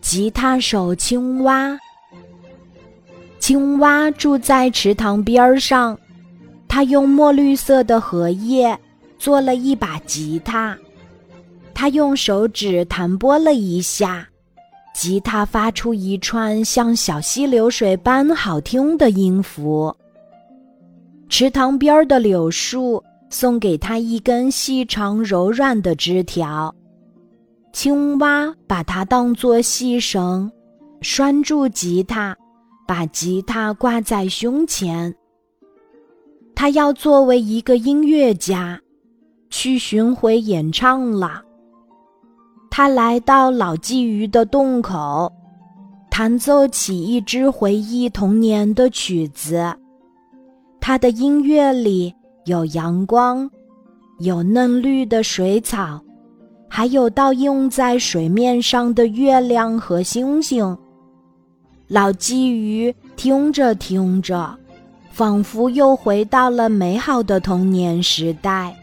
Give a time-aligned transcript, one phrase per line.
[0.00, 1.78] 吉他手青蛙。
[3.38, 5.98] 青蛙住在池塘边上，
[6.68, 8.78] 它用墨绿色的荷叶
[9.18, 10.76] 做了一把吉他。
[11.74, 14.28] 它用手指弹拨了一下，
[14.94, 19.96] 吉他发出一串像小溪流水般好听的音符。
[21.28, 26.74] 池塘边的柳树送给他一根细长柔软的枝条。
[27.72, 30.50] 青蛙把它当作细绳，
[31.00, 32.36] 拴住吉他，
[32.86, 35.14] 把吉他挂在胸前。
[36.54, 38.80] 他要作为一个音乐家，
[39.48, 41.42] 去巡回演唱了。
[42.70, 45.32] 他来到老鲫鱼的洞口，
[46.10, 49.74] 弹奏起一支回忆童年的曲子。
[50.80, 52.14] 他的音乐里
[52.46, 53.48] 有阳光，
[54.18, 56.00] 有嫩绿的水草。
[56.72, 60.78] 还有倒映在水面上的月亮和星星。
[61.88, 64.56] 老鲫鱼听着听着，
[65.10, 68.74] 仿佛又回到了美好的童年时代。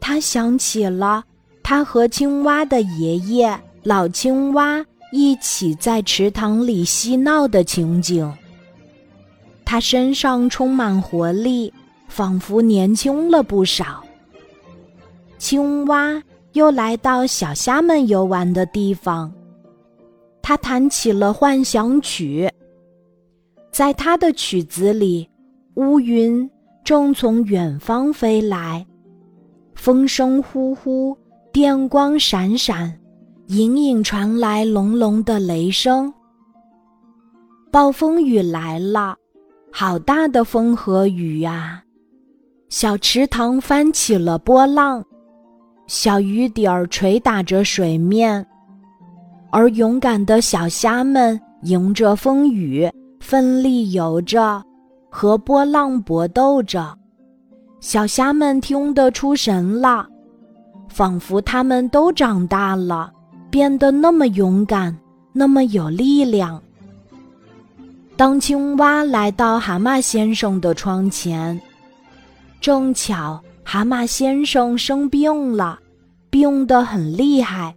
[0.00, 1.22] 他想起了
[1.62, 8.32] 他和青蛙的爷爷老青蛙一起在池塘里嬉闹的情景。
[9.66, 11.72] 他身上充满活力，
[12.08, 14.02] 仿佛年轻了不少。
[15.36, 16.20] 青蛙。
[16.52, 19.32] 又来到小虾们游玩的地方，
[20.42, 22.50] 他弹起了幻想曲。
[23.70, 25.28] 在他的曲子里，
[25.74, 26.50] 乌云
[26.82, 28.84] 正从远方飞来，
[29.74, 31.16] 风声呼呼，
[31.52, 32.98] 电光闪闪，
[33.46, 36.12] 隐隐传来隆隆的雷声。
[37.70, 39.16] 暴风雨来了，
[39.70, 41.84] 好大的风和雨啊！
[42.68, 45.04] 小池塘翻起了波浪。
[45.90, 48.46] 小雨点儿捶打着水面，
[49.50, 52.88] 而勇敢的小虾们迎着风雨
[53.18, 54.62] 奋力游着，
[55.10, 56.96] 和波浪搏斗着。
[57.80, 60.06] 小虾们听得出神了，
[60.88, 63.12] 仿佛他们都长大了，
[63.50, 64.96] 变得那么勇敢，
[65.32, 66.62] 那么有力量。
[68.16, 71.60] 当青蛙来到蛤蟆先生的窗前，
[72.60, 73.42] 正巧。
[73.64, 75.78] 蛤蟆先生生病了，
[76.28, 77.74] 病得很厉害。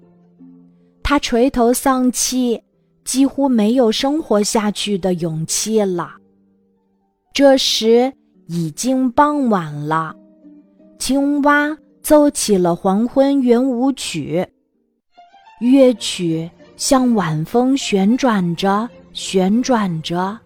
[1.03, 2.61] 他垂头丧气，
[3.03, 6.13] 几乎没有生活下去的勇气了。
[7.33, 8.11] 这时
[8.47, 10.15] 已经傍晚了，
[10.97, 14.47] 青蛙奏起了黄昏圆舞曲，
[15.59, 20.39] 乐曲像晚风旋转着，旋转着。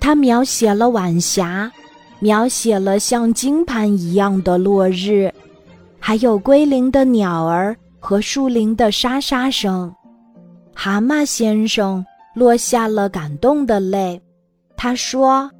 [0.00, 1.70] 它描写了晚霞。
[2.20, 5.32] 描写了像金盘一样的落日，
[6.00, 9.94] 还有归林的鸟儿和树林的沙沙声。
[10.74, 14.20] 蛤蟆先生落下了感动的泪。
[14.76, 15.50] 他说：“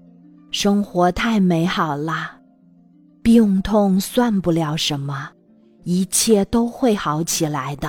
[0.51, 2.33] 生活太美好了，
[3.23, 5.29] 病痛算不了什么，
[5.85, 7.89] 一切都会好起来的。”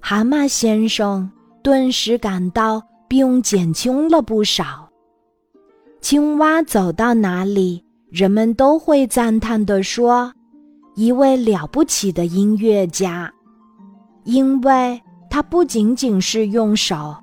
[0.00, 1.30] 蛤蟆先生
[1.62, 4.89] 顿时感到病减轻了不少。
[6.00, 10.32] 青蛙走到哪里，人们都会赞叹地说
[10.96, 13.30] ：“一位了不起的音乐家，
[14.24, 17.14] 因为他不仅仅是用手，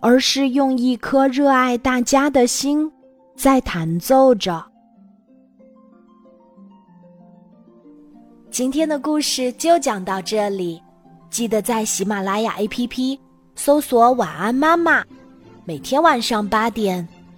[0.00, 2.90] 而是用一颗热爱大家的心
[3.36, 4.64] 在弹奏着。”
[8.48, 10.80] 今天的故事就讲到这里，
[11.28, 13.18] 记得在喜马拉雅 APP
[13.56, 15.04] 搜索“晚安妈妈”，
[15.66, 17.06] 每天晚上八点。